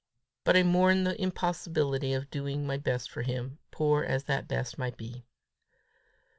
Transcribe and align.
But 0.45 0.55
I 0.57 0.63
mourned 0.63 1.05
the 1.05 1.21
impossibility 1.21 2.13
of 2.13 2.31
doing 2.31 2.65
my 2.65 2.75
best 2.77 3.11
for 3.11 3.21
him, 3.21 3.59
poor 3.69 4.03
as 4.03 4.23
that 4.23 4.47
best 4.47 4.79
might 4.79 4.97
be. 4.97 5.25